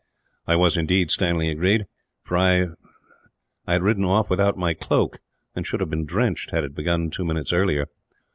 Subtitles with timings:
[0.47, 1.85] "I was indeed," Stanley agreed,
[2.23, 2.69] "for I
[3.67, 5.19] had ridden off without my cloak,
[5.55, 7.85] and should have been drenched, had it begun two minutes earlier."